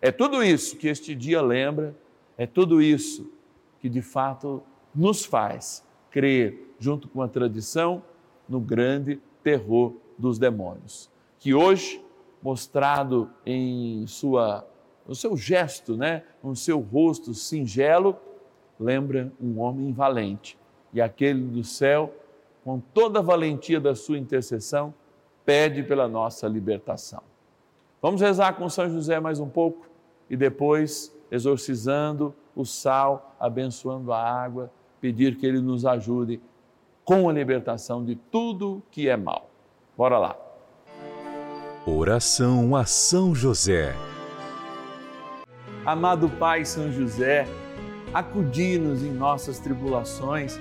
É 0.00 0.10
tudo 0.10 0.42
isso 0.42 0.76
que 0.76 0.88
este 0.88 1.14
dia 1.14 1.40
lembra, 1.40 1.94
é 2.36 2.46
tudo 2.46 2.82
isso 2.82 3.30
que 3.80 3.88
de 3.88 4.02
fato 4.02 4.60
nos 4.92 5.24
faz 5.24 5.86
crer, 6.10 6.74
junto 6.78 7.08
com 7.08 7.22
a 7.22 7.28
tradição, 7.28 8.02
no 8.48 8.60
grande 8.60 9.20
terror 9.42 9.94
dos 10.18 10.38
demônios. 10.38 11.08
Que 11.38 11.54
hoje, 11.54 12.04
mostrado 12.42 13.30
em 13.46 14.06
sua, 14.06 14.66
no 15.06 15.14
seu 15.14 15.36
gesto, 15.36 15.96
né, 15.96 16.24
no 16.42 16.54
seu 16.54 16.80
rosto 16.80 17.32
singelo, 17.32 18.16
lembra 18.78 19.32
um 19.40 19.60
homem 19.60 19.92
valente. 19.92 20.58
E 20.92 21.00
aquele 21.00 21.40
do 21.40 21.64
céu, 21.64 22.14
com 22.64 22.78
toda 22.78 23.18
a 23.18 23.22
valentia 23.22 23.80
da 23.80 23.94
sua 23.94 24.18
intercessão, 24.18 24.94
pede 25.44 25.82
pela 25.82 26.08
nossa 26.08 26.46
libertação. 26.46 27.22
Vamos 28.00 28.20
rezar 28.20 28.54
com 28.54 28.68
São 28.68 28.88
José 28.88 29.20
mais 29.20 29.40
um 29.40 29.48
pouco 29.48 29.86
e 30.28 30.36
depois, 30.36 31.14
exorcizando 31.30 32.34
o 32.54 32.64
sal, 32.64 33.34
abençoando 33.38 34.12
a 34.12 34.20
água, 34.20 34.70
pedir 35.00 35.36
que 35.36 35.46
ele 35.46 35.60
nos 35.60 35.84
ajude 35.84 36.40
com 37.04 37.28
a 37.28 37.32
libertação 37.32 38.04
de 38.04 38.14
tudo 38.14 38.82
que 38.90 39.08
é 39.08 39.16
mal. 39.16 39.50
Bora 39.96 40.18
lá. 40.18 40.36
Oração 41.86 42.76
a 42.76 42.84
São 42.84 43.34
José. 43.34 43.94
Amado 45.84 46.28
Pai 46.28 46.64
São 46.64 46.92
José, 46.92 47.44
acudi-nos 48.14 49.02
em 49.02 49.10
nossas 49.10 49.58
tribulações 49.58 50.60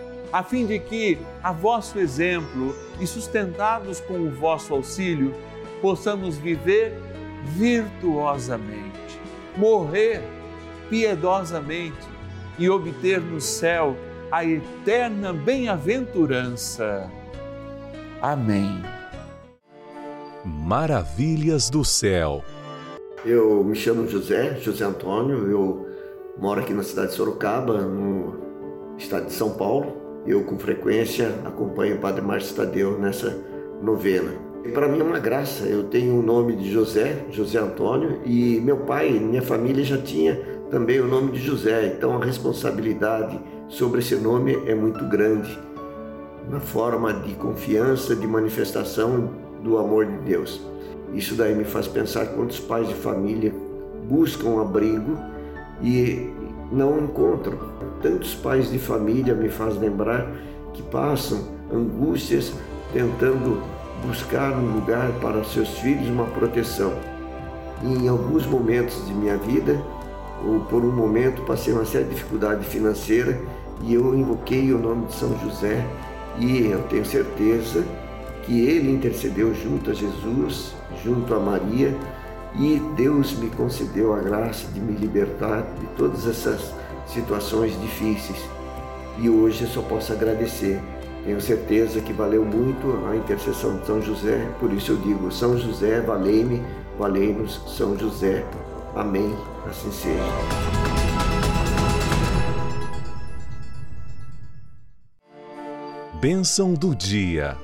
a 0.31 0.43
fim 0.43 0.65
de 0.65 0.79
que, 0.79 1.17
a 1.43 1.51
vosso 1.51 1.99
exemplo 1.99 2.75
e 2.99 3.05
sustentados 3.05 3.99
com 3.99 4.13
o 4.13 4.31
vosso 4.31 4.73
auxílio, 4.73 5.33
possamos 5.81 6.37
viver 6.37 6.97
virtuosamente, 7.43 9.19
morrer 9.57 10.21
piedosamente 10.89 12.07
e 12.57 12.69
obter 12.69 13.19
no 13.19 13.41
céu 13.41 13.95
a 14.31 14.45
eterna 14.45 15.33
bem-aventurança. 15.33 17.09
Amém. 18.21 18.81
Maravilhas 20.45 21.69
do 21.69 21.83
céu. 21.83 22.43
Eu 23.25 23.63
me 23.63 23.75
chamo 23.75 24.07
José, 24.07 24.57
José 24.59 24.85
Antônio, 24.85 25.49
eu 25.51 25.87
moro 26.37 26.61
aqui 26.61 26.73
na 26.73 26.83
cidade 26.83 27.09
de 27.09 27.15
Sorocaba, 27.15 27.81
no 27.81 28.39
estado 28.97 29.25
de 29.25 29.33
São 29.33 29.51
Paulo. 29.51 30.00
Eu, 30.25 30.43
com 30.43 30.57
frequência, 30.57 31.33
acompanho 31.43 31.95
o 31.95 31.99
Padre 31.99 32.21
Márcio 32.21 32.55
Tadeu 32.55 32.97
nessa 32.99 33.35
novena. 33.81 34.31
Para 34.73 34.87
mim 34.87 34.99
é 34.99 35.03
uma 35.03 35.17
graça, 35.17 35.65
eu 35.65 35.85
tenho 35.85 36.19
o 36.19 36.21
nome 36.21 36.55
de 36.55 36.71
José, 36.71 37.25
José 37.31 37.57
Antônio, 37.57 38.19
e 38.23 38.61
meu 38.61 38.77
pai, 38.77 39.09
minha 39.09 39.41
família 39.41 39.83
já 39.83 39.97
tinha 39.97 40.35
também 40.69 40.99
o 40.99 41.07
nome 41.07 41.31
de 41.31 41.39
José, 41.39 41.87
então 41.87 42.21
a 42.21 42.23
responsabilidade 42.23 43.39
sobre 43.67 43.99
esse 44.01 44.15
nome 44.15 44.61
é 44.67 44.75
muito 44.75 45.03
grande, 45.05 45.59
na 46.47 46.59
forma 46.59 47.11
de 47.11 47.33
confiança, 47.33 48.15
de 48.15 48.27
manifestação 48.27 49.31
do 49.63 49.79
amor 49.79 50.05
de 50.05 50.17
Deus. 50.19 50.61
Isso 51.13 51.33
daí 51.33 51.55
me 51.55 51.65
faz 51.65 51.87
pensar 51.87 52.27
quantos 52.27 52.59
pais 52.59 52.87
de 52.87 52.93
família 52.93 53.51
buscam 54.07 54.61
abrigo 54.61 55.17
e 55.81 56.29
não 56.71 56.99
encontram. 56.99 57.57
Tantos 58.01 58.33
pais 58.35 58.71
de 58.71 58.79
família 58.79 59.33
me 59.33 59.49
faz 59.49 59.77
lembrar 59.77 60.27
que 60.73 60.81
passam 60.83 61.39
angústias 61.71 62.53
tentando 62.93 63.61
buscar 64.05 64.53
um 64.53 64.73
lugar 64.73 65.11
para 65.21 65.43
seus 65.43 65.69
filhos 65.79 66.07
uma 66.09 66.25
proteção. 66.25 66.93
E 67.83 68.05
em 68.05 68.07
alguns 68.07 68.45
momentos 68.45 69.05
de 69.05 69.13
minha 69.13 69.37
vida, 69.37 69.79
ou 70.45 70.61
por 70.61 70.83
um 70.83 70.91
momento 70.91 71.43
passei 71.43 71.73
uma 71.73 71.85
séria 71.85 72.07
dificuldade 72.07 72.65
financeira 72.65 73.39
e 73.83 73.93
eu 73.93 74.15
invoquei 74.15 74.73
o 74.73 74.79
nome 74.79 75.05
de 75.05 75.13
São 75.13 75.37
José 75.39 75.85
e 76.39 76.67
eu 76.67 76.81
tenho 76.83 77.05
certeza 77.05 77.83
que 78.43 78.67
ele 78.67 78.91
intercedeu 78.91 79.53
junto 79.53 79.91
a 79.91 79.93
Jesus, 79.93 80.73
junto 81.03 81.33
a 81.33 81.39
Maria, 81.39 81.95
e 82.55 82.81
Deus 82.95 83.33
me 83.37 83.49
concedeu 83.49 84.13
a 84.13 84.19
graça 84.19 84.67
de 84.73 84.79
me 84.79 84.93
libertar 84.93 85.61
de 85.79 85.85
todas 85.97 86.27
essas 86.27 86.73
situações 87.13 87.79
difíceis. 87.81 88.39
E 89.17 89.29
hoje 89.29 89.63
eu 89.63 89.67
só 89.67 89.81
posso 89.81 90.13
agradecer. 90.13 90.81
Tenho 91.23 91.39
certeza 91.39 92.01
que 92.01 92.11
valeu 92.11 92.43
muito 92.43 93.07
a 93.07 93.15
intercessão 93.15 93.77
de 93.77 93.85
São 93.85 94.01
José, 94.01 94.49
por 94.59 94.73
isso 94.73 94.93
eu 94.93 94.97
digo: 94.97 95.31
São 95.31 95.57
José, 95.57 96.01
valei-me, 96.01 96.63
valei-nos, 96.97 97.61
São 97.67 97.97
José. 97.97 98.43
Amém. 98.95 99.35
Assim 99.69 99.91
seja. 99.91 100.23
Bênção 106.19 106.73
do 106.73 106.95
dia. 106.95 107.57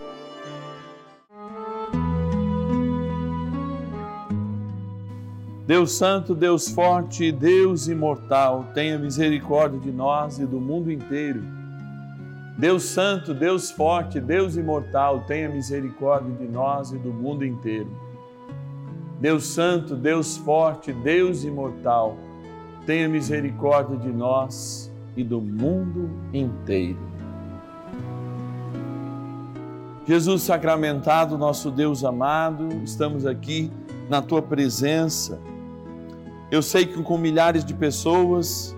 Deus 5.67 5.97
Santo, 5.97 6.33
Deus 6.33 6.69
Forte, 6.69 7.29
Deus 7.29 7.89
Imortal, 7.89 8.67
tenha 8.73 8.97
misericórdia 8.97 9.77
de 9.77 9.91
nós 9.91 10.39
e 10.39 10.45
do 10.45 10.61
mundo 10.61 10.89
inteiro. 10.89 11.43
Deus 12.57 12.83
Santo, 12.83 13.33
Deus 13.33 13.69
Forte, 13.69 14.21
Deus 14.21 14.55
Imortal, 14.55 15.25
tenha 15.27 15.49
misericórdia 15.49 16.33
de 16.35 16.45
nós 16.45 16.93
e 16.93 16.97
do 16.97 17.11
mundo 17.11 17.45
inteiro. 17.45 17.91
Deus 19.19 19.45
Santo, 19.45 19.93
Deus 19.93 20.37
Forte, 20.37 20.93
Deus 20.93 21.43
Imortal, 21.43 22.15
tenha 22.85 23.09
misericórdia 23.09 23.97
de 23.97 24.07
nós 24.07 24.89
e 25.17 25.23
do 25.23 25.41
mundo 25.41 26.09
inteiro. 26.33 26.97
Jesus 30.05 30.43
sacramentado, 30.43 31.37
nosso 31.37 31.69
Deus 31.69 32.05
amado, 32.05 32.69
estamos 32.85 33.25
aqui 33.25 33.69
na 34.09 34.21
tua 34.21 34.41
presença 34.41 35.37
eu 36.49 36.61
sei 36.61 36.85
que 36.85 37.01
com 37.01 37.17
milhares 37.17 37.65
de 37.65 37.73
pessoas 37.73 38.75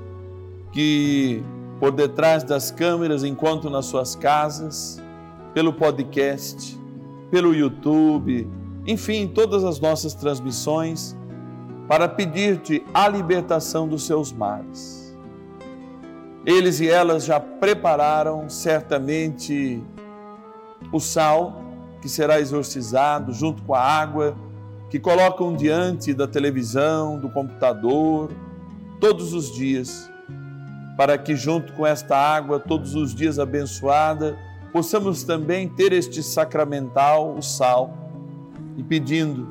que 0.72 1.44
por 1.80 1.92
detrás 1.92 2.44
das 2.44 2.72
câmeras, 2.72 3.24
enquanto 3.24 3.70
nas 3.70 3.86
suas 3.86 4.16
casas, 4.16 5.02
pelo 5.54 5.74
podcast, 5.74 6.78
pelo 7.32 7.54
YouTube, 7.54 8.48
enfim, 8.86 9.28
todas 9.28 9.64
as 9.64 9.80
nossas 9.80 10.14
transmissões, 10.14 11.16
para 11.88 12.08
pedir-te 12.08 12.84
a 12.94 13.08
libertação 13.08 13.88
dos 13.88 14.06
seus 14.06 14.32
males. 14.32 15.18
Eles 16.46 16.80
e 16.80 16.90
elas 16.90 17.26
já 17.26 17.40
prepararam 17.40 18.50
certamente 18.50 19.82
o 20.92 21.00
sal 21.00 21.62
que 22.02 22.08
será 22.08 22.40
exorcizado 22.40 23.34
junto 23.34 23.62
com 23.64 23.74
a 23.74 23.82
água 23.82 24.36
que 24.90 25.00
colocam 25.00 25.56
diante 25.56 26.14
da 26.14 26.28
televisão, 26.28 27.20
do 27.20 27.30
computador, 27.30 28.32
todos 29.00 29.34
os 29.34 29.54
dias, 29.54 30.12
para 30.98 31.18
que, 31.18 31.36
junto 31.36 31.74
com 31.74 31.86
esta 31.86 32.18
água, 32.18 32.60
todos 32.60 32.96
os 32.96 33.14
dias 33.14 33.40
abençoada, 33.40 34.38
possamos 34.74 35.24
também 35.24 35.70
ter 35.70 35.94
este 35.94 36.22
sacramental, 36.22 37.36
o 37.36 37.42
sal, 37.42 37.94
e 38.78 38.84
pedindo 38.84 39.48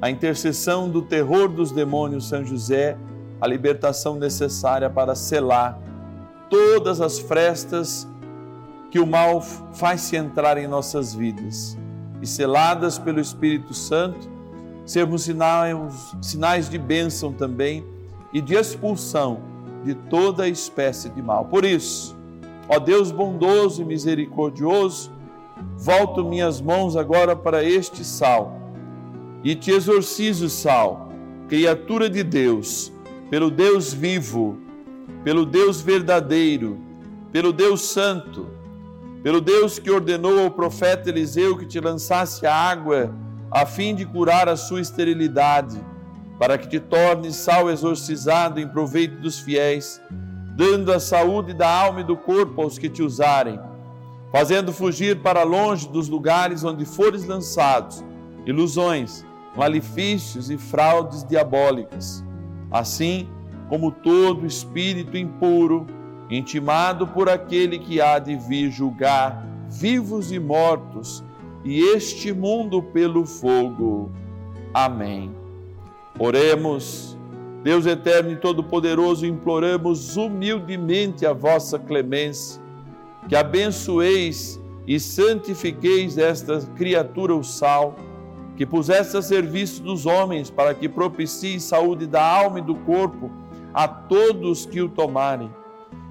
a 0.00 0.10
intercessão 0.10 0.88
do 0.88 1.02
terror 1.02 1.48
dos 1.48 1.72
demônios, 1.72 2.28
São 2.28 2.44
José, 2.44 2.96
a 3.40 3.46
libertação 3.46 4.16
necessária 4.16 4.88
para 4.88 5.14
selar 5.14 5.78
todas 6.48 7.00
as 7.00 7.18
frestas 7.18 8.06
que 8.90 8.98
o 8.98 9.06
mal 9.06 9.40
faz 9.40 10.02
se 10.02 10.16
entrar 10.16 10.56
em 10.58 10.66
nossas 10.66 11.14
vidas. 11.14 11.76
E 12.20 12.26
seladas 12.26 12.98
pelo 12.98 13.20
Espírito 13.20 13.74
Santo, 13.74 14.37
sermos 14.88 15.24
sinais, 15.24 15.76
sinais 16.22 16.70
de 16.70 16.78
bênção 16.78 17.30
também 17.30 17.84
e 18.32 18.40
de 18.40 18.54
expulsão 18.54 19.42
de 19.84 19.94
toda 19.94 20.48
espécie 20.48 21.10
de 21.10 21.20
mal. 21.20 21.44
Por 21.44 21.62
isso, 21.62 22.16
ó 22.66 22.78
Deus 22.78 23.10
bondoso 23.10 23.82
e 23.82 23.84
misericordioso, 23.84 25.12
volto 25.76 26.24
minhas 26.24 26.58
mãos 26.58 26.96
agora 26.96 27.36
para 27.36 27.62
este 27.62 28.02
sal 28.02 28.58
e 29.44 29.54
te 29.54 29.70
exorcizo, 29.70 30.48
sal, 30.48 31.10
criatura 31.48 32.08
de 32.08 32.22
Deus, 32.22 32.90
pelo 33.28 33.50
Deus 33.50 33.92
vivo, 33.92 34.56
pelo 35.22 35.44
Deus 35.44 35.82
verdadeiro, 35.82 36.78
pelo 37.30 37.52
Deus 37.52 37.82
santo, 37.82 38.46
pelo 39.22 39.42
Deus 39.42 39.78
que 39.78 39.90
ordenou 39.90 40.44
ao 40.44 40.50
profeta 40.50 41.10
Eliseu 41.10 41.58
que 41.58 41.66
te 41.66 41.78
lançasse 41.78 42.46
a 42.46 42.54
água 42.54 43.14
a 43.50 43.64
fim 43.66 43.94
de 43.94 44.04
curar 44.04 44.48
a 44.48 44.56
sua 44.56 44.80
esterilidade, 44.80 45.80
para 46.38 46.56
que 46.56 46.68
te 46.68 46.78
tornes 46.78 47.36
sal 47.36 47.70
exorcizado 47.70 48.60
em 48.60 48.68
proveito 48.68 49.20
dos 49.20 49.40
fiéis, 49.40 50.00
dando 50.56 50.92
a 50.92 51.00
saúde 51.00 51.52
da 51.52 51.68
alma 51.68 52.00
e 52.00 52.04
do 52.04 52.16
corpo 52.16 52.62
aos 52.62 52.78
que 52.78 52.88
te 52.88 53.02
usarem, 53.02 53.58
fazendo 54.30 54.72
fugir 54.72 55.20
para 55.22 55.42
longe 55.42 55.88
dos 55.88 56.08
lugares 56.08 56.62
onde 56.64 56.84
fores 56.84 57.24
lançados 57.26 58.04
ilusões, 58.48 59.26
malefícios 59.54 60.50
e 60.50 60.56
fraudes 60.56 61.22
diabólicas. 61.22 62.24
Assim, 62.70 63.28
como 63.68 63.90
todo 63.90 64.46
espírito 64.46 65.16
impuro, 65.16 65.86
intimado 66.30 67.06
por 67.06 67.28
aquele 67.28 67.78
que 67.78 68.00
há 68.00 68.18
de 68.18 68.36
vir 68.36 68.70
julgar 68.70 69.46
vivos 69.70 70.32
e 70.32 70.38
mortos, 70.38 71.22
e 71.64 71.80
este 71.80 72.32
mundo 72.32 72.82
pelo 72.82 73.26
fogo. 73.26 74.10
Amém. 74.72 75.30
Oremos. 76.18 77.16
Deus 77.62 77.86
eterno 77.86 78.30
e 78.30 78.36
todo-poderoso, 78.36 79.26
imploramos 79.26 80.16
humildemente 80.16 81.26
a 81.26 81.32
vossa 81.32 81.78
clemência, 81.78 82.62
que 83.28 83.34
abençoeis 83.34 84.60
e 84.86 84.98
santifiqueis 84.98 86.16
esta 86.16 86.60
criatura, 86.76 87.34
o 87.34 87.42
sal, 87.42 87.96
que 88.56 88.64
puseste 88.64 89.16
a 89.16 89.22
serviço 89.22 89.82
dos 89.82 90.06
homens, 90.06 90.50
para 90.50 90.72
que 90.72 90.88
propicie 90.88 91.60
saúde 91.60 92.06
da 92.06 92.24
alma 92.24 92.60
e 92.60 92.62
do 92.62 92.74
corpo 92.74 93.30
a 93.74 93.86
todos 93.86 94.64
que 94.64 94.80
o 94.80 94.88
tomarem, 94.88 95.50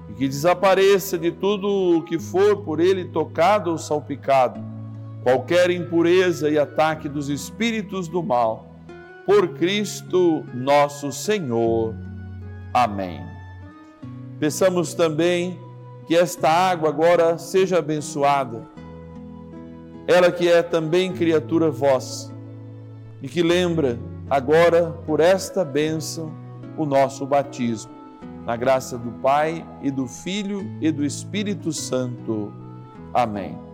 e 0.08 0.12
que 0.12 0.28
desapareça 0.28 1.18
de 1.18 1.32
tudo 1.32 1.66
o 1.96 2.02
que 2.02 2.18
for 2.18 2.58
por 2.58 2.78
ele 2.78 3.06
tocado 3.06 3.70
ou 3.70 3.78
salpicado, 3.78 4.60
qualquer 5.28 5.70
impureza 5.70 6.48
e 6.48 6.58
ataque 6.58 7.06
dos 7.06 7.28
espíritos 7.28 8.08
do 8.08 8.22
mal, 8.22 8.66
por 9.26 9.48
Cristo 9.48 10.42
nosso 10.54 11.12
Senhor. 11.12 11.94
Amém. 12.72 13.20
Peçamos 14.40 14.94
também 14.94 15.60
que 16.06 16.16
esta 16.16 16.48
água 16.48 16.88
agora 16.88 17.36
seja 17.36 17.78
abençoada, 17.78 18.62
ela 20.06 20.32
que 20.32 20.48
é 20.48 20.62
também 20.62 21.12
criatura 21.12 21.70
vossa, 21.70 22.32
e 23.20 23.28
que 23.28 23.42
lembra 23.42 23.98
agora 24.30 24.92
por 25.04 25.20
esta 25.20 25.62
bênção 25.62 26.32
o 26.74 26.86
nosso 26.86 27.26
batismo. 27.26 27.92
Na 28.46 28.56
graça 28.56 28.96
do 28.96 29.10
Pai 29.20 29.62
e 29.82 29.90
do 29.90 30.06
Filho 30.06 30.64
e 30.80 30.90
do 30.90 31.04
Espírito 31.04 31.70
Santo. 31.70 32.50
Amém. 33.12 33.67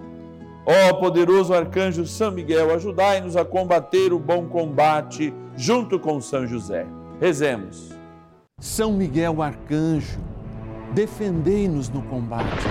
Ó 0.66 0.94
poderoso 0.94 1.52
arcanjo 1.52 2.06
São 2.06 2.30
Miguel, 2.30 2.74
ajudai-nos 2.74 3.36
a 3.36 3.44
combater 3.44 4.14
o 4.14 4.18
bom 4.18 4.46
combate 4.46 5.34
junto 5.54 5.98
com 5.98 6.20
São 6.22 6.46
José. 6.46 6.86
Rezemos. 7.20 7.92
São 8.58 8.92
Miguel 8.92 9.42
arcanjo, 9.42 10.18
defendei-nos 10.94 11.90
no 11.90 12.00
combate. 12.02 12.64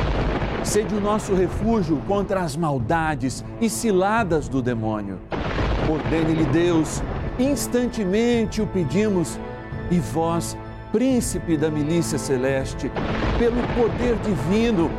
Sede 0.63 0.95
o 0.95 1.01
nosso 1.01 1.35
refúgio 1.35 2.01
contra 2.07 2.41
as 2.41 2.55
maldades 2.55 3.45
e 3.61 3.69
ciladas 3.69 4.47
do 4.47 4.61
demônio. 4.61 5.19
Ordene-lhe 5.87 6.45
Deus, 6.45 7.03
instantemente 7.37 8.59
o 8.59 8.65
pedimos 8.65 9.37
e 9.91 9.99
vós, 9.99 10.57
príncipe 10.91 11.57
da 11.57 11.69
milícia 11.69 12.17
celeste, 12.17 12.91
pelo 13.37 13.61
poder 13.75 14.15
divino, 14.17 14.89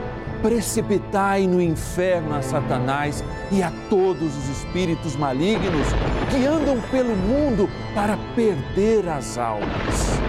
precipitai 0.44 1.46
no 1.46 1.58
inferno 1.58 2.34
a 2.34 2.42
Satanás 2.42 3.24
e 3.50 3.62
a 3.62 3.72
todos 3.88 4.36
os 4.36 4.48
espíritos 4.50 5.16
malignos 5.16 5.86
que 6.30 6.44
andam 6.44 6.78
pelo 6.90 7.16
mundo 7.16 7.66
para 7.94 8.18
perder 8.36 9.08
as 9.08 9.38
almas. 9.38 10.20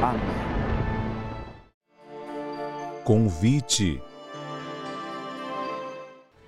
Amém. 0.00 0.22
Convite. 3.04 4.00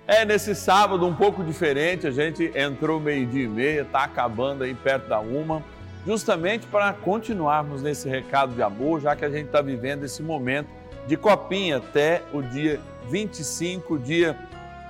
É 0.07 0.25
nesse 0.25 0.55
sábado 0.55 1.05
um 1.05 1.13
pouco 1.13 1.43
diferente, 1.43 2.07
a 2.07 2.11
gente 2.11 2.51
entrou 2.55 2.99
meio-dia 2.99 3.43
e 3.43 3.47
meia, 3.47 3.81
está 3.83 4.03
acabando 4.03 4.63
aí 4.63 4.73
perto 4.73 5.07
da 5.07 5.19
uma 5.19 5.63
justamente 6.07 6.65
para 6.65 6.91
continuarmos 6.91 7.83
nesse 7.83 8.09
recado 8.09 8.55
de 8.55 8.63
amor, 8.63 8.99
já 8.99 9.15
que 9.15 9.23
a 9.23 9.29
gente 9.29 9.45
está 9.45 9.61
vivendo 9.61 10.03
esse 10.03 10.23
momento 10.23 10.80
de 11.07 11.17
copinha 11.17 11.77
até 11.77 12.23
o 12.33 12.41
dia 12.41 12.79
25, 13.09 13.97
dia 13.99 14.37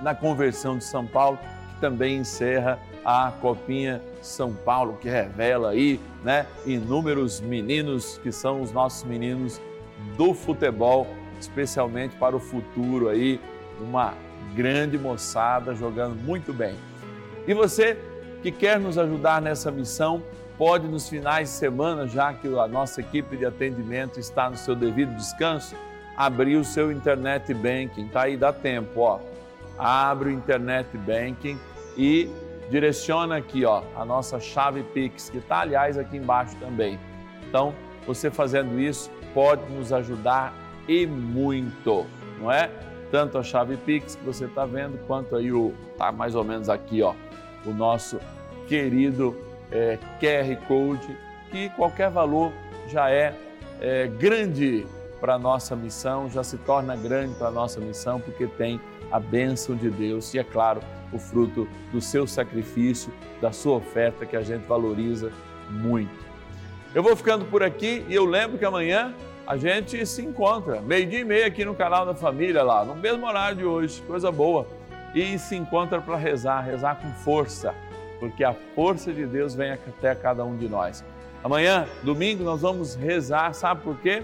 na 0.02 0.14
conversão 0.14 0.76
de 0.76 0.84
São 0.84 1.06
Paulo, 1.06 1.38
que 1.74 1.80
também 1.80 2.18
encerra 2.18 2.78
a 3.04 3.32
copinha 3.40 4.00
São 4.20 4.52
Paulo, 4.52 4.98
que 5.00 5.08
revela 5.08 5.70
aí, 5.70 6.00
né, 6.22 6.46
inúmeros 6.66 7.40
meninos 7.40 8.18
que 8.22 8.30
são 8.30 8.60
os 8.60 8.72
nossos 8.72 9.04
meninos 9.04 9.60
do 10.16 10.34
futebol, 10.34 11.06
especialmente 11.40 12.16
para 12.16 12.36
o 12.36 12.40
futuro 12.40 13.08
aí, 13.08 13.40
uma 13.80 14.14
grande 14.54 14.98
moçada 14.98 15.74
jogando 15.74 16.14
muito 16.14 16.52
bem. 16.52 16.76
E 17.46 17.54
você 17.54 17.98
que 18.42 18.50
quer 18.50 18.78
nos 18.78 18.98
ajudar 18.98 19.40
nessa 19.40 19.70
missão, 19.70 20.22
pode 20.58 20.86
nos 20.86 21.08
finais 21.08 21.48
de 21.48 21.54
semana, 21.54 22.06
já 22.06 22.32
que 22.32 22.46
a 22.46 22.68
nossa 22.68 23.00
equipe 23.00 23.36
de 23.36 23.46
atendimento 23.46 24.20
está 24.20 24.50
no 24.50 24.56
seu 24.56 24.74
devido 24.74 25.14
descanso, 25.16 25.74
abrir 26.16 26.56
o 26.56 26.64
seu 26.64 26.92
internet 26.92 27.52
banking, 27.54 28.08
tá 28.08 28.22
aí 28.22 28.36
dá 28.36 28.52
tempo, 28.52 29.00
ó. 29.00 29.20
Abre 29.78 30.28
o 30.28 30.32
internet 30.32 30.96
banking 30.98 31.58
e 31.96 32.30
direciona 32.70 33.36
aqui, 33.36 33.64
ó, 33.64 33.82
a 33.96 34.04
nossa 34.04 34.38
chave 34.38 34.82
Pix, 34.82 35.30
que 35.30 35.38
está 35.38 35.60
aliás 35.60 35.98
aqui 35.98 36.16
embaixo 36.16 36.56
também. 36.56 36.98
Então, 37.48 37.74
você 38.06 38.30
fazendo 38.30 38.78
isso 38.78 39.10
pode 39.34 39.62
nos 39.72 39.92
ajudar 39.92 40.54
e 40.88 41.06
muito, 41.06 42.06
não 42.40 42.50
é? 42.50 42.70
Tanto 43.10 43.38
a 43.38 43.42
chave 43.42 43.76
Pix 43.76 44.16
que 44.16 44.24
você 44.24 44.46
está 44.46 44.64
vendo, 44.64 44.98
quanto 45.06 45.36
aí 45.36 45.52
o 45.52 45.74
tá 45.98 46.10
mais 46.10 46.34
ou 46.34 46.44
menos 46.44 46.68
aqui, 46.68 47.02
ó, 47.02 47.14
o 47.64 47.70
nosso 47.70 48.18
querido 48.66 49.36
é, 49.70 49.98
QR 50.20 50.56
Code, 50.66 51.16
que 51.50 51.68
qualquer 51.70 52.10
valor 52.10 52.52
já 52.88 53.10
é, 53.10 53.34
é 53.80 54.06
grande 54.06 54.86
para 55.22 55.34
a 55.34 55.38
nossa 55.38 55.76
missão, 55.76 56.28
já 56.28 56.42
se 56.42 56.58
torna 56.58 56.96
grande 56.96 57.34
para 57.36 57.46
a 57.46 57.50
nossa 57.50 57.78
missão, 57.80 58.20
porque 58.20 58.46
tem 58.46 58.80
a 59.10 59.20
bênção 59.20 59.76
de 59.76 59.88
Deus 59.88 60.34
e, 60.34 60.38
é 60.40 60.44
claro, 60.44 60.80
o 61.12 61.18
fruto 61.18 61.68
do 61.92 62.00
seu 62.00 62.26
sacrifício, 62.26 63.12
da 63.40 63.52
sua 63.52 63.76
oferta, 63.76 64.26
que 64.26 64.36
a 64.36 64.42
gente 64.42 64.66
valoriza 64.66 65.30
muito. 65.70 66.20
Eu 66.92 67.04
vou 67.04 67.14
ficando 67.14 67.44
por 67.44 67.62
aqui 67.62 68.04
e 68.08 68.14
eu 68.14 68.24
lembro 68.24 68.58
que 68.58 68.64
amanhã 68.64 69.14
a 69.46 69.56
gente 69.56 70.04
se 70.04 70.22
encontra, 70.22 70.80
meio-dia 70.80 71.20
e 71.20 71.24
meia 71.24 71.46
aqui 71.46 71.64
no 71.64 71.74
canal 71.74 72.04
da 72.04 72.14
família, 72.14 72.64
lá, 72.64 72.84
no 72.84 72.96
mesmo 72.96 73.24
horário 73.24 73.56
de 73.58 73.64
hoje, 73.64 74.02
coisa 74.02 74.32
boa. 74.32 74.66
E 75.14 75.38
se 75.38 75.54
encontra 75.54 76.00
para 76.00 76.16
rezar, 76.16 76.62
rezar 76.62 76.96
com 76.96 77.10
força 77.22 77.72
porque 78.22 78.44
a 78.44 78.54
força 78.76 79.12
de 79.12 79.26
Deus 79.26 79.52
vem 79.52 79.72
até 79.72 80.14
cada 80.14 80.44
um 80.44 80.56
de 80.56 80.68
nós. 80.68 81.04
Amanhã, 81.42 81.88
domingo, 82.04 82.44
nós 82.44 82.60
vamos 82.60 82.94
rezar, 82.94 83.52
sabe 83.52 83.82
por 83.82 83.98
quê? 83.98 84.22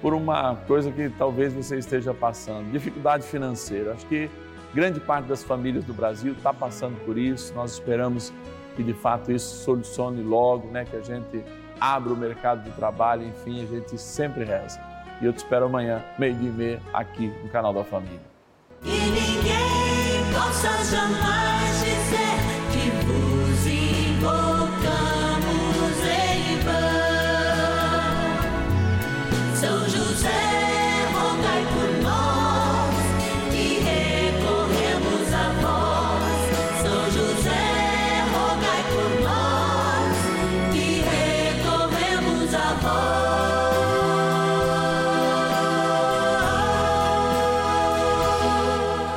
Por 0.00 0.14
uma 0.14 0.56
coisa 0.66 0.90
que 0.90 1.08
talvez 1.10 1.52
você 1.52 1.76
esteja 1.76 2.14
passando, 2.14 2.70
dificuldade 2.70 3.24
financeira. 3.26 3.92
Acho 3.92 4.06
que 4.06 4.30
grande 4.72 5.00
parte 5.00 5.26
das 5.26 5.42
famílias 5.42 5.84
do 5.84 5.92
Brasil 5.92 6.32
está 6.32 6.52
passando 6.52 6.96
por 7.04 7.18
isso. 7.18 7.52
Nós 7.54 7.72
esperamos 7.72 8.32
que 8.76 8.82
de 8.82 8.94
fato 8.94 9.32
isso 9.32 9.64
solucione 9.64 10.22
logo, 10.22 10.68
né? 10.68 10.84
Que 10.84 10.96
a 10.96 11.02
gente 11.02 11.44
abra 11.80 12.12
o 12.12 12.16
mercado 12.16 12.62
de 12.62 12.70
trabalho, 12.70 13.26
enfim, 13.26 13.62
a 13.62 13.66
gente 13.66 13.98
sempre 13.98 14.44
reza. 14.44 14.80
E 15.20 15.26
eu 15.26 15.32
te 15.32 15.38
espero 15.38 15.66
amanhã, 15.66 16.04
meio-dia 16.16 16.52
meia, 16.52 16.82
aqui 16.92 17.26
no 17.42 17.48
canal 17.48 17.72
da 17.72 17.82
Família. 17.82 18.20
E 18.84 18.88
ninguém 18.88 20.32
possa 20.32 20.68
jamais 20.84 21.80
dizer 21.80 22.47